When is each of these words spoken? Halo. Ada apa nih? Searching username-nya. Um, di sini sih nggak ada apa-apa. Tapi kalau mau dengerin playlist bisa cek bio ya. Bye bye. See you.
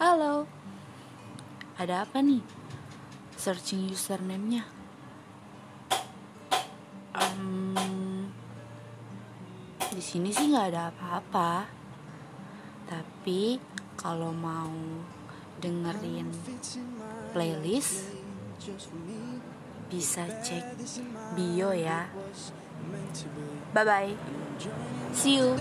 Halo. 0.00 0.48
Ada 1.76 2.08
apa 2.08 2.24
nih? 2.24 2.40
Searching 3.36 3.84
username-nya. 3.92 4.64
Um, 7.12 8.24
di 9.92 10.00
sini 10.00 10.32
sih 10.32 10.48
nggak 10.48 10.72
ada 10.72 10.88
apa-apa. 10.88 11.68
Tapi 12.88 13.60
kalau 14.00 14.32
mau 14.32 14.72
dengerin 15.60 16.32
playlist 17.36 18.08
bisa 19.92 20.24
cek 20.40 20.80
bio 21.36 21.76
ya. 21.76 22.08
Bye 23.76 23.84
bye. 23.84 24.12
See 25.12 25.36
you. 25.36 25.60